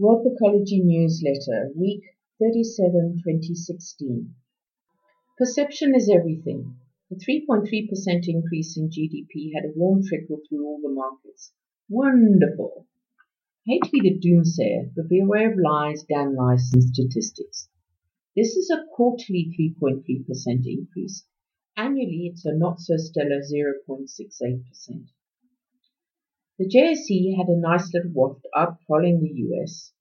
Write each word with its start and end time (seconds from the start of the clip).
Wealth 0.00 0.24
Ecology 0.26 0.80
Newsletter, 0.80 1.72
Week 1.74 2.04
37, 2.38 3.16
2016. 3.16 4.32
Perception 5.36 5.92
is 5.96 6.08
everything. 6.08 6.76
The 7.10 7.16
3.3% 7.16 8.28
increase 8.28 8.76
in 8.76 8.90
GDP 8.90 9.52
had 9.52 9.64
a 9.64 9.72
warm 9.74 10.04
trickle 10.04 10.40
through 10.48 10.64
all 10.64 10.80
the 10.80 10.88
markets. 10.88 11.52
Wonderful! 11.88 12.86
I 13.66 13.72
hate 13.72 13.82
to 13.86 13.90
be 13.90 14.02
the 14.02 14.20
doomsayer, 14.20 14.92
but 14.94 15.08
be 15.08 15.18
aware 15.18 15.50
of 15.50 15.58
lies, 15.58 16.04
damn 16.04 16.36
lies, 16.36 16.70
and 16.72 16.84
statistics. 16.84 17.68
This 18.36 18.56
is 18.56 18.70
a 18.70 18.86
quarterly 18.94 19.52
3.3% 19.82 20.64
increase. 20.64 21.24
Annually, 21.76 22.30
it's 22.32 22.44
a 22.44 22.56
not 22.56 22.78
so 22.78 22.96
stellar 22.98 23.40
0.68%. 23.40 25.08
The 26.58 26.66
JSE 26.66 27.36
had 27.36 27.48
a 27.48 27.56
nice 27.56 27.94
little 27.94 28.10
waft 28.12 28.44
up 28.52 28.80
following 28.88 29.20
the 29.20 29.32
US, 29.54 29.92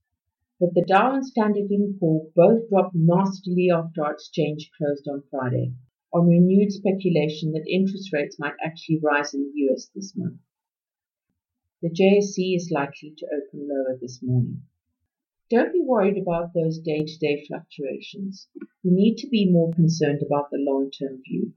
but 0.59 0.73
the 0.73 0.81
Dow 0.81 1.13
and 1.13 1.23
Standard 1.23 1.69
& 1.83 1.99
Poor 1.99 2.31
both 2.35 2.67
dropped 2.67 2.95
nastily 2.95 3.69
after 3.69 4.03
our 4.03 4.13
exchange 4.13 4.71
closed 4.75 5.07
on 5.07 5.21
Friday, 5.29 5.73
on 6.11 6.27
renewed 6.27 6.71
speculation 6.71 7.51
that 7.51 7.67
interest 7.69 8.11
rates 8.11 8.39
might 8.39 8.55
actually 8.65 8.97
rise 9.03 9.35
in 9.35 9.43
the 9.43 9.69
US 9.69 9.91
this 9.93 10.15
month. 10.15 10.39
The 11.83 11.91
JSE 11.91 12.55
is 12.55 12.71
likely 12.71 13.13
to 13.15 13.27
open 13.27 13.69
lower 13.69 13.95
this 14.01 14.23
morning. 14.23 14.63
Don't 15.51 15.71
be 15.71 15.83
worried 15.83 16.17
about 16.17 16.55
those 16.55 16.79
day-to-day 16.79 17.45
fluctuations. 17.47 18.47
We 18.83 18.89
need 18.89 19.17
to 19.17 19.27
be 19.27 19.47
more 19.51 19.71
concerned 19.73 20.23
about 20.23 20.49
the 20.49 20.57
long-term 20.57 21.21
view. 21.21 21.53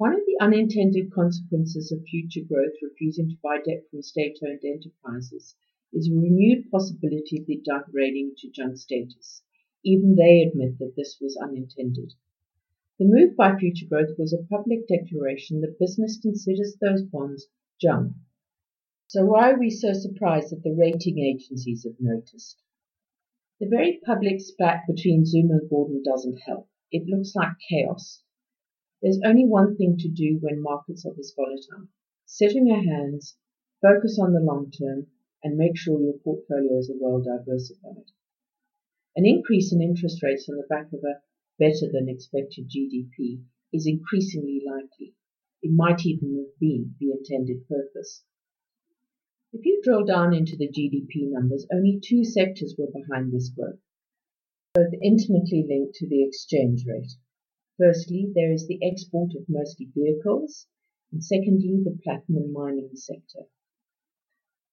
One 0.00 0.14
of 0.14 0.24
the 0.24 0.38
unintended 0.40 1.12
consequences 1.12 1.92
of 1.92 2.04
future 2.04 2.40
growth 2.40 2.72
refusing 2.80 3.28
to 3.28 3.36
buy 3.42 3.58
debt 3.60 3.86
from 3.90 4.00
state-owned 4.00 4.64
enterprises 4.64 5.54
is 5.92 6.08
a 6.08 6.14
renewed 6.14 6.70
possibility 6.70 7.38
of 7.38 7.44
it 7.50 7.64
degrading 7.64 8.32
to 8.38 8.48
junk 8.48 8.78
status. 8.78 9.42
Even 9.84 10.14
they 10.14 10.40
admit 10.40 10.78
that 10.78 10.96
this 10.96 11.18
was 11.20 11.36
unintended. 11.36 12.14
The 12.98 13.04
move 13.04 13.36
by 13.36 13.58
Future 13.58 13.84
Growth 13.84 14.16
was 14.16 14.32
a 14.32 14.42
public 14.42 14.88
declaration 14.88 15.60
that 15.60 15.78
business 15.78 16.18
considers 16.18 16.76
those 16.76 17.02
bonds 17.02 17.48
junk. 17.78 18.14
So 19.08 19.26
why 19.26 19.50
are 19.50 19.58
we 19.58 19.68
so 19.68 19.92
surprised 19.92 20.48
that 20.52 20.62
the 20.62 20.72
rating 20.72 21.18
agencies 21.18 21.84
have 21.84 22.00
noticed? 22.00 22.56
The 23.60 23.68
very 23.68 24.00
public 24.06 24.40
spat 24.40 24.86
between 24.88 25.26
Zuma 25.26 25.58
and 25.58 25.70
Gordhan 25.70 26.02
doesn't 26.02 26.40
help. 26.46 26.70
It 26.90 27.06
looks 27.06 27.34
like 27.34 27.58
chaos. 27.68 28.22
There's 29.02 29.20
only 29.24 29.46
one 29.46 29.76
thing 29.76 29.96
to 29.98 30.08
do 30.08 30.38
when 30.42 30.60
markets 30.60 31.06
are 31.06 31.14
this 31.14 31.32
volatile. 31.34 31.88
Sit 32.26 32.54
on 32.54 32.66
your 32.66 32.82
hands, 32.82 33.36
focus 33.80 34.18
on 34.18 34.34
the 34.34 34.40
long 34.40 34.70
term, 34.70 35.06
and 35.42 35.56
make 35.56 35.76
sure 35.76 36.00
your 36.00 36.18
portfolios 36.18 36.90
are 36.90 36.98
well 37.00 37.22
diversified. 37.22 38.12
An 39.16 39.24
increase 39.24 39.72
in 39.72 39.80
interest 39.80 40.22
rates 40.22 40.48
on 40.50 40.56
the 40.56 40.66
back 40.68 40.92
of 40.92 41.02
a 41.02 41.22
better 41.58 41.90
than 41.90 42.10
expected 42.10 42.68
GDP 42.68 43.42
is 43.72 43.86
increasingly 43.86 44.62
likely. 44.66 45.14
It 45.62 45.72
might 45.72 46.04
even 46.04 46.36
have 46.36 46.58
been 46.58 46.94
the 47.00 47.12
intended 47.12 47.66
purpose. 47.68 48.22
If 49.52 49.64
you 49.64 49.80
drill 49.82 50.04
down 50.04 50.34
into 50.34 50.56
the 50.56 50.68
GDP 50.68 51.30
numbers, 51.30 51.66
only 51.72 52.00
two 52.00 52.22
sectors 52.22 52.76
were 52.76 52.90
behind 52.90 53.32
this 53.32 53.48
growth, 53.48 53.80
both 54.74 54.92
intimately 55.02 55.64
linked 55.66 55.94
to 55.96 56.06
the 56.06 56.22
exchange 56.22 56.84
rate. 56.86 57.12
Firstly, 57.82 58.30
there 58.34 58.52
is 58.52 58.66
the 58.66 58.78
export 58.82 59.34
of 59.34 59.48
mostly 59.48 59.86
vehicles, 59.86 60.66
and 61.10 61.24
secondly, 61.24 61.80
the 61.82 61.98
platinum 62.04 62.52
mining 62.52 62.94
sector. 62.94 63.46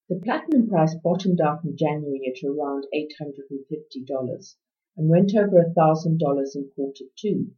The 0.10 0.20
platinum 0.20 0.68
price 0.68 0.94
bottomed 0.96 1.40
out 1.40 1.64
in 1.64 1.78
January 1.78 2.28
at 2.28 2.46
around 2.46 2.86
$850 2.94 4.56
and 4.98 5.08
went 5.08 5.34
over 5.38 5.74
$1,000 5.74 6.56
in 6.56 6.70
quarter 6.76 7.06
two, 7.16 7.54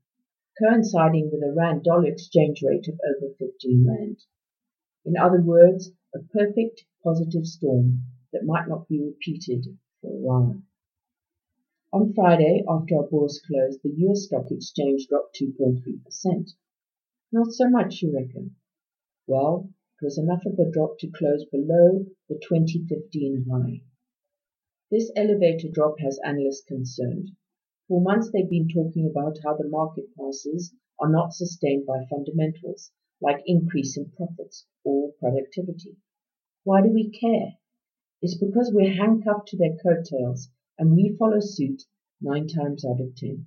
coinciding 0.60 1.32
with 1.32 1.42
a 1.42 1.52
rand 1.52 1.84
dollar 1.84 2.06
exchange 2.06 2.62
rate 2.62 2.88
of 2.88 3.00
over 3.04 3.34
15 3.34 3.88
rand. 3.88 4.24
In 5.04 5.18
other 5.18 5.42
words, 5.42 5.92
a 6.14 6.20
perfect 6.20 6.86
positive 7.04 7.48
storm 7.48 8.04
that 8.34 8.46
might 8.46 8.68
not 8.68 8.88
be 8.88 9.02
repeated 9.02 9.80
for 10.00 10.12
a 10.12 10.16
while. 10.16 10.62
On 11.92 12.14
Friday, 12.14 12.64
after 12.70 12.98
our 12.98 13.08
bourse 13.08 13.42
closed, 13.42 13.82
the 13.82 13.90
US 13.90 14.26
stock 14.26 14.52
exchange 14.52 15.08
dropped 15.08 15.36
2.3%. 15.42 16.54
Not 17.32 17.52
so 17.52 17.68
much, 17.68 18.04
you 18.04 18.14
reckon? 18.14 18.56
Well, 19.26 19.74
it 20.00 20.06
was 20.06 20.20
enough 20.20 20.46
of 20.46 20.60
a 20.60 20.70
drop 20.70 21.00
to 21.00 21.10
close 21.10 21.46
below 21.46 22.06
the 22.28 22.36
2015 22.36 23.44
high. 23.50 23.82
This 24.92 25.12
elevator 25.16 25.68
drop 25.68 25.98
has 25.98 26.20
analysts 26.24 26.64
concerned. 26.64 27.32
For 27.88 28.00
months 28.00 28.30
they've 28.30 28.48
been 28.48 28.70
talking 28.70 29.08
about 29.08 29.40
how 29.44 29.58
the 29.58 29.68
market 29.68 30.14
prices 30.14 30.72
are 31.00 31.10
not 31.10 31.34
sustained 31.34 31.88
by 31.88 32.06
fundamentals, 32.06 32.92
like 33.20 33.42
increase 33.48 33.98
in 33.98 34.12
profits 34.12 34.68
or 34.84 35.14
productivity. 35.14 35.98
Why 36.66 36.84
do 36.84 36.90
we 36.90 37.10
care? 37.10 37.58
It's 38.22 38.38
because 38.38 38.72
we're 38.72 38.94
handcuffed 38.94 39.48
to 39.48 39.58
their 39.58 39.76
coattails 39.76 40.52
and 40.80 40.96
we 40.96 41.14
follow 41.20 41.42
suit 41.42 41.84
nine 42.22 42.48
times 42.48 42.86
out 42.86 43.02
of 43.02 43.14
ten. 43.14 43.46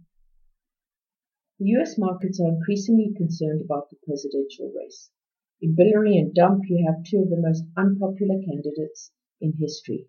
The 1.58 1.64
US 1.78 1.96
markets 1.96 2.38
are 2.38 2.48
increasingly 2.48 3.14
concerned 3.16 3.62
about 3.62 3.88
the 3.88 3.96
presidential 4.04 4.70
race. 4.76 5.08
In 5.62 5.74
Billary 5.74 6.18
and 6.18 6.34
Dump, 6.34 6.64
you 6.68 6.84
have 6.86 7.04
two 7.04 7.22
of 7.22 7.30
the 7.30 7.40
most 7.40 7.64
unpopular 7.74 8.38
candidates 8.42 9.12
in 9.40 9.54
history. 9.54 10.08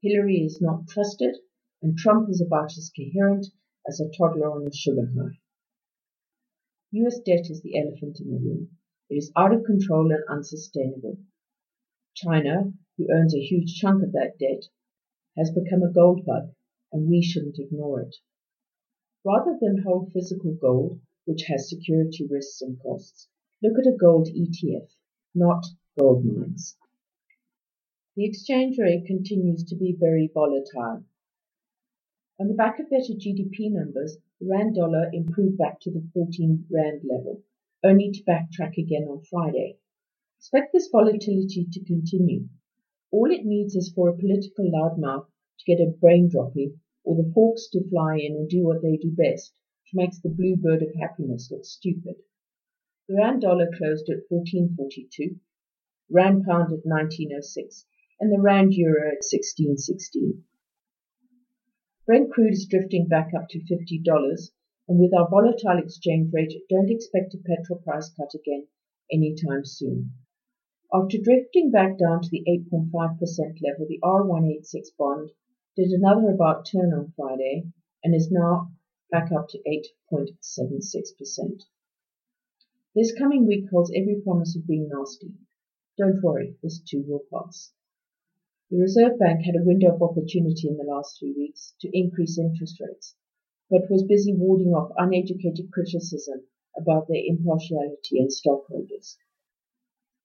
Hillary 0.00 0.44
is 0.44 0.60
not 0.60 0.86
trusted, 0.86 1.38
and 1.82 1.98
Trump 1.98 2.30
is 2.30 2.40
about 2.40 2.76
as 2.78 2.92
coherent 2.96 3.48
as 3.88 3.98
a 3.98 4.08
toddler 4.16 4.52
on 4.52 4.64
a 4.64 4.72
sugar 4.72 5.06
high. 5.06 5.40
US 6.92 7.18
debt 7.18 7.50
is 7.50 7.62
the 7.62 7.78
elephant 7.78 8.20
in 8.20 8.30
the 8.30 8.38
room. 8.38 8.78
It 9.08 9.16
is 9.16 9.32
out 9.34 9.52
of 9.52 9.64
control 9.64 10.12
and 10.12 10.22
unsustainable. 10.28 11.18
China, 12.14 12.72
who 12.96 13.12
owns 13.12 13.34
a 13.34 13.40
huge 13.40 13.74
chunk 13.74 14.04
of 14.04 14.12
that 14.12 14.38
debt, 14.38 14.68
has 15.36 15.50
become 15.50 15.82
a 15.82 15.92
gold 15.92 16.24
bug 16.24 16.54
and 16.92 17.08
we 17.08 17.22
shouldn't 17.22 17.58
ignore 17.58 18.00
it. 18.00 18.16
Rather 19.24 19.58
than 19.60 19.82
hold 19.82 20.10
physical 20.12 20.54
gold, 20.54 21.00
which 21.24 21.42
has 21.42 21.68
security 21.68 22.26
risks 22.26 22.62
and 22.62 22.80
costs, 22.80 23.28
look 23.62 23.78
at 23.78 23.86
a 23.86 23.96
gold 23.96 24.28
ETF, 24.28 24.88
not 25.34 25.64
gold 25.98 26.24
mines. 26.24 26.76
The 28.16 28.24
exchange 28.24 28.78
rate 28.78 29.06
continues 29.06 29.64
to 29.64 29.76
be 29.76 29.92
very 29.92 30.26
volatile. 30.32 31.04
On 32.40 32.48
the 32.48 32.54
back 32.54 32.80
of 32.80 32.90
better 32.90 33.12
GDP 33.12 33.70
numbers, 33.70 34.16
the 34.40 34.46
rand 34.48 34.74
dollar 34.74 35.10
improved 35.12 35.58
back 35.58 35.80
to 35.80 35.90
the 35.90 36.02
14 36.14 36.66
rand 36.70 37.02
level, 37.04 37.42
only 37.84 38.10
to 38.10 38.24
backtrack 38.24 38.78
again 38.78 39.04
on 39.04 39.22
Friday. 39.22 39.78
Expect 40.38 40.72
this 40.72 40.88
volatility 40.88 41.68
to 41.70 41.84
continue. 41.84 42.48
All 43.10 43.30
it 43.30 43.44
needs 43.44 43.76
is 43.76 43.92
for 43.92 44.08
a 44.08 44.16
political 44.16 44.70
loudmouth 44.70 45.26
to 45.60 45.76
get 45.76 45.86
a 45.86 45.90
brain 45.90 46.26
dropping, 46.26 46.80
or 47.04 47.16
the 47.16 47.30
hawks 47.34 47.68
to 47.68 47.86
fly 47.90 48.16
in 48.16 48.34
and 48.34 48.48
do 48.48 48.64
what 48.64 48.80
they 48.80 48.96
do 48.96 49.10
best, 49.10 49.52
which 49.84 49.92
makes 49.92 50.18
the 50.18 50.30
blue 50.30 50.56
bird 50.56 50.82
of 50.82 50.94
happiness 50.94 51.50
look 51.50 51.66
stupid. 51.66 52.16
The 53.08 53.16
rand 53.16 53.42
dollar 53.42 53.68
closed 53.76 54.08
at 54.08 54.24
1442, 54.30 55.38
rand 56.10 56.44
pound 56.46 56.72
at 56.72 56.86
1906, 56.86 57.84
and 58.20 58.32
the 58.32 58.40
rand 58.40 58.72
euro 58.72 59.08
at 59.08 59.24
1616. 59.24 60.44
Brent 62.06 62.30
crude 62.30 62.54
is 62.54 62.66
drifting 62.66 63.06
back 63.06 63.34
up 63.34 63.48
to 63.50 63.60
$50, 63.60 64.50
and 64.88 64.98
with 64.98 65.12
our 65.12 65.28
volatile 65.28 65.78
exchange 65.78 66.32
rate, 66.32 66.54
don't 66.70 66.90
expect 66.90 67.34
a 67.34 67.38
petrol 67.38 67.80
price 67.80 68.08
cut 68.10 68.34
again 68.34 68.66
anytime 69.12 69.64
soon. 69.64 70.12
After 70.92 71.18
drifting 71.18 71.70
back 71.70 71.98
down 71.98 72.22
to 72.22 72.28
the 72.30 72.44
8.5% 72.48 72.90
level, 73.62 73.86
the 73.86 74.00
R186 74.02 74.96
bond 74.98 75.30
did 75.76 75.92
another 75.92 76.30
about 76.30 76.66
turn 76.66 76.92
on 76.92 77.12
Friday 77.16 77.64
and 78.02 78.14
is 78.14 78.30
now 78.30 78.72
back 79.10 79.30
up 79.30 79.48
to 79.48 79.58
8.76%. 80.12 81.62
This 82.94 83.12
coming 83.12 83.46
week 83.46 83.70
holds 83.70 83.92
every 83.94 84.20
promise 84.20 84.56
of 84.56 84.66
being 84.66 84.88
nasty. 84.88 85.32
Don't 85.96 86.20
worry, 86.22 86.56
this 86.60 86.80
too 86.80 87.04
will 87.06 87.24
pass. 87.32 87.72
The 88.68 88.78
Reserve 88.78 89.18
Bank 89.18 89.44
had 89.44 89.54
a 89.54 89.64
window 89.64 89.94
of 89.94 90.02
opportunity 90.02 90.66
in 90.66 90.76
the 90.76 90.84
last 90.84 91.18
three 91.18 91.34
weeks 91.34 91.74
to 91.80 91.96
increase 91.96 92.36
interest 92.36 92.80
rates, 92.80 93.14
but 93.68 93.88
was 93.90 94.02
busy 94.02 94.34
warding 94.34 94.74
off 94.74 94.92
uneducated 94.96 95.70
criticism 95.70 96.42
about 96.76 97.06
their 97.06 97.22
impartiality 97.24 98.18
and 98.18 98.32
stockholders. 98.32 99.18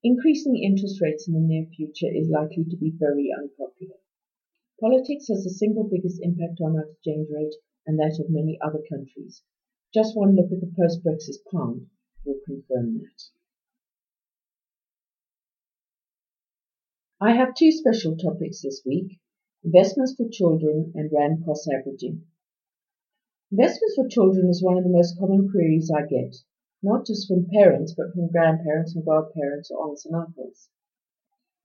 Increasing 0.04 0.58
interest 0.58 1.02
rates 1.02 1.28
in 1.28 1.36
the 1.36 1.40
near 1.40 1.66
future 1.66 2.12
is 2.12 2.30
likely 2.30 2.64
to 2.64 2.78
be 2.78 2.90
very 2.90 3.32
unpopular. 3.32 3.98
Politics 4.80 5.30
has 5.30 5.46
the 5.46 5.50
single 5.50 5.86
biggest 5.86 6.22
impact 6.22 6.60
on 6.60 6.76
our 6.76 6.90
exchange 6.90 7.30
rate 7.32 7.56
and 7.88 7.98
that 7.98 8.20
of 8.20 8.30
many 8.30 8.60
other 8.62 8.84
countries. 8.90 9.42
Just 9.94 10.18
one 10.18 10.36
look 10.36 10.52
at 10.52 10.60
the 10.60 10.74
post-Brexit 10.78 11.38
pound 11.50 11.88
will 12.26 12.42
confirm 12.46 12.98
that. 12.98 13.24
I 17.22 17.34
have 17.34 17.56
two 17.56 17.72
special 17.72 18.18
topics 18.18 18.62
this 18.62 18.82
week. 18.86 19.22
Investments 19.64 20.14
for 20.16 20.28
children 20.28 20.92
and 20.94 21.10
Rand 21.10 21.46
cost 21.46 21.70
averaging. 21.72 22.26
Investments 23.52 23.96
for 23.96 24.10
children 24.10 24.50
is 24.50 24.62
one 24.62 24.78
of 24.78 24.84
the 24.84 24.90
most 24.90 25.18
common 25.18 25.50
queries 25.50 25.90
I 25.90 26.06
get, 26.06 26.36
not 26.84 27.06
just 27.06 27.30
from 27.30 27.48
parents, 27.50 27.94
but 27.96 28.12
from 28.14 28.28
grandparents 28.28 28.94
and 28.94 29.06
godparents 29.06 29.72
or 29.72 29.88
aunts 29.88 30.06
and 30.06 30.16
uncles. 30.16 30.68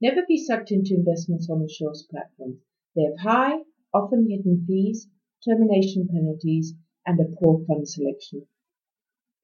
Never 0.00 0.24
be 0.24 0.38
sucked 0.38 0.70
into 0.70 0.94
investments 0.94 1.50
on 1.50 1.62
insurance 1.62 2.04
platforms. 2.04 2.60
They 2.96 3.02
have 3.02 3.18
high, 3.18 3.64
often 3.94 4.28
hidden 4.28 4.64
fees, 4.66 5.08
termination 5.44 6.08
penalties, 6.08 6.74
and 7.06 7.20
a 7.20 7.24
poor 7.24 7.64
fund 7.64 7.88
selection. 7.88 8.46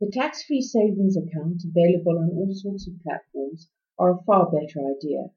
The 0.00 0.10
tax-free 0.10 0.62
savings 0.62 1.16
account 1.16 1.62
available 1.64 2.18
on 2.18 2.30
all 2.30 2.52
sorts 2.52 2.86
of 2.86 3.00
platforms 3.02 3.70
are 3.98 4.10
a 4.10 4.22
far 4.24 4.50
better 4.50 4.80
idea. 4.84 5.30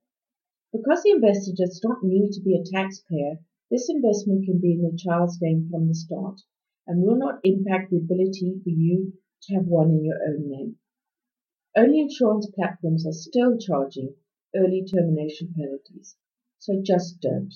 Because 0.73 1.03
the 1.03 1.11
investor 1.11 1.53
does 1.55 1.81
not 1.83 2.03
need 2.03 2.31
to 2.33 2.41
be 2.41 2.57
a 2.57 2.63
taxpayer, 2.63 3.39
this 3.71 3.89
investment 3.89 4.45
can 4.45 4.59
be 4.59 4.73
in 4.73 4.81
the 4.81 4.97
child's 4.97 5.39
name 5.39 5.69
from 5.69 5.87
the 5.87 5.93
start 5.93 6.41
and 6.87 7.03
will 7.03 7.15
not 7.15 7.39
impact 7.43 7.91
the 7.91 7.97
ability 7.97 8.59
for 8.63 8.69
you 8.69 9.13
to 9.43 9.53
have 9.53 9.67
one 9.67 9.91
in 9.91 10.03
your 10.03 10.21
own 10.27 10.49
name. 10.49 10.77
Only 11.75 12.01
insurance 12.01 12.49
platforms 12.49 13.05
are 13.05 13.13
still 13.13 13.57
charging 13.57 14.15
early 14.55 14.83
termination 14.83 15.53
penalties, 15.55 16.17
so 16.57 16.81
just 16.81 17.21
don't. 17.21 17.53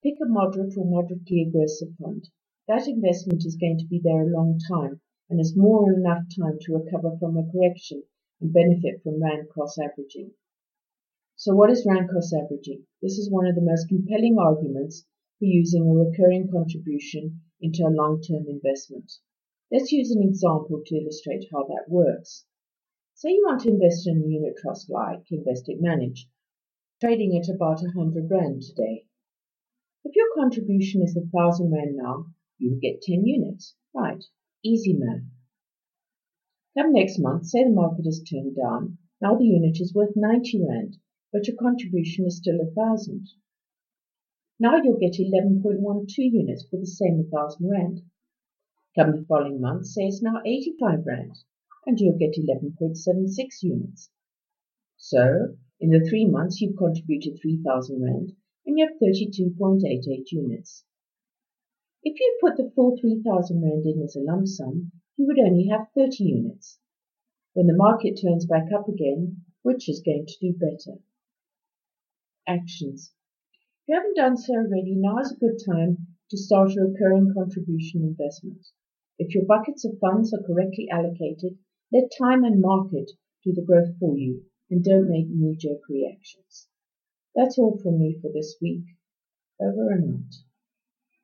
Pick 0.00 0.14
a 0.22 0.26
moderate 0.26 0.76
or 0.76 0.84
moderately 0.84 1.42
aggressive 1.42 1.88
fund. 2.00 2.30
That 2.68 2.86
investment 2.86 3.44
is 3.44 3.56
going 3.56 3.78
to 3.78 3.86
be 3.86 3.98
there 3.98 4.22
a 4.22 4.30
long 4.30 4.60
time 4.70 5.00
and 5.28 5.40
has 5.40 5.56
more 5.56 5.90
than 5.90 6.02
enough 6.02 6.22
time 6.38 6.56
to 6.60 6.74
recover 6.74 7.16
from 7.18 7.36
a 7.36 7.50
correction 7.50 8.04
and 8.40 8.52
benefit 8.52 9.02
from 9.02 9.20
Rand 9.20 9.48
cost 9.52 9.76
averaging. 9.76 10.34
So 11.34 11.52
what 11.52 11.70
is 11.70 11.84
Rand 11.84 12.10
cost 12.10 12.32
averaging? 12.32 12.86
This 13.02 13.18
is 13.18 13.28
one 13.28 13.48
of 13.48 13.56
the 13.56 13.60
most 13.60 13.88
compelling 13.88 14.38
arguments 14.38 15.04
for 15.40 15.46
using 15.46 15.82
a 15.82 15.92
recurring 15.92 16.48
contribution 16.48 17.40
into 17.60 17.84
a 17.84 17.90
long-term 17.90 18.46
investment. 18.48 19.10
Let's 19.72 19.90
use 19.90 20.12
an 20.12 20.22
example 20.22 20.80
to 20.86 20.96
illustrate 20.96 21.48
how 21.50 21.64
that 21.64 21.86
works. 21.88 22.44
Say 23.14 23.30
you 23.30 23.42
want 23.44 23.62
to 23.62 23.70
invest 23.70 24.06
in 24.06 24.22
a 24.22 24.26
unit 24.28 24.54
trust 24.62 24.88
like 24.88 25.26
Investec 25.32 25.80
Manage, 25.80 26.28
trading 27.00 27.36
at 27.36 27.52
about 27.52 27.82
100 27.82 28.30
Rand 28.30 28.62
today. 28.62 29.07
If 30.08 30.16
your 30.16 30.32
contribution 30.34 31.02
is 31.02 31.14
a 31.16 31.20
1000 31.20 31.70
Rand 31.70 31.96
now, 31.96 32.32
you 32.56 32.70
will 32.70 32.80
get 32.80 33.02
10 33.02 33.26
units. 33.26 33.74
Right, 33.94 34.24
easy 34.64 34.94
math. 34.94 35.22
Come 36.76 36.94
next 36.94 37.18
month, 37.18 37.44
say 37.44 37.62
the 37.62 37.70
market 37.70 38.06
has 38.06 38.22
turned 38.22 38.56
down, 38.56 38.96
now 39.20 39.36
the 39.36 39.44
unit 39.44 39.78
is 39.80 39.94
worth 39.94 40.16
90 40.16 40.64
Rand 40.66 40.96
but 41.30 41.46
your 41.46 41.56
contribution 41.58 42.24
is 42.26 42.38
still 42.38 42.58
a 42.58 42.70
thousand. 42.70 43.28
Now 44.58 44.82
you'll 44.82 44.98
get 44.98 45.18
11.12 45.20 46.08
units 46.16 46.64
for 46.64 46.78
the 46.78 46.86
same 46.86 47.26
1,000 47.28 47.68
Rand. 47.70 48.00
Come 48.98 49.12
the 49.12 49.26
following 49.26 49.60
month, 49.60 49.84
say 49.84 50.06
it's 50.06 50.22
now 50.22 50.40
85 50.42 51.04
Rand, 51.04 51.36
and 51.84 52.00
you'll 52.00 52.16
get 52.16 52.32
11.76 52.32 53.62
units. 53.62 54.08
So, 54.96 55.58
in 55.80 55.90
the 55.90 56.08
three 56.08 56.24
months 56.24 56.62
you've 56.62 56.78
contributed 56.78 57.38
3,000 57.42 58.02
Rand, 58.02 58.32
and 58.68 58.76
you 58.76 58.86
have 58.86 59.00
32.88 59.00 60.30
units. 60.30 60.84
If 62.02 62.20
you 62.20 62.38
put 62.38 62.58
the 62.58 62.70
full 62.76 62.98
3,000 63.00 63.62
Rand 63.62 63.86
in 63.86 64.02
as 64.02 64.14
a 64.14 64.20
lump 64.20 64.46
sum, 64.46 64.92
you 65.16 65.26
would 65.26 65.38
only 65.38 65.68
have 65.68 65.88
30 65.96 66.22
units. 66.24 66.78
When 67.54 67.66
the 67.66 67.74
market 67.74 68.20
turns 68.20 68.44
back 68.44 68.66
up 68.70 68.86
again, 68.86 69.46
which 69.62 69.88
is 69.88 70.02
going 70.04 70.26
to 70.26 70.34
do 70.42 70.52
better? 70.52 71.00
Actions. 72.46 73.14
If 73.54 73.88
you 73.88 73.94
haven't 73.94 74.16
done 74.16 74.36
so 74.36 74.52
already, 74.52 74.96
now 74.96 75.18
is 75.20 75.32
a 75.32 75.36
good 75.36 75.56
time 75.66 76.06
to 76.28 76.36
start 76.36 76.76
a 76.76 76.82
recurring 76.82 77.32
contribution 77.32 78.02
investment. 78.02 78.66
If 79.18 79.34
your 79.34 79.46
buckets 79.46 79.86
of 79.86 79.98
funds 79.98 80.34
are 80.34 80.42
correctly 80.42 80.90
allocated, 80.92 81.56
let 81.90 82.12
time 82.20 82.44
and 82.44 82.60
market 82.60 83.12
do 83.42 83.54
the 83.54 83.64
growth 83.64 83.98
for 83.98 84.18
you 84.18 84.44
and 84.68 84.84
don't 84.84 85.08
make 85.08 85.30
knee-jerk 85.30 85.88
reactions. 85.88 86.68
That's 87.34 87.58
all 87.58 87.74
from 87.82 87.98
me 87.98 88.16
for 88.20 88.30
this 88.32 88.56
week. 88.60 88.82
Over 89.60 89.92
and 89.92 90.14
out. 90.16 90.47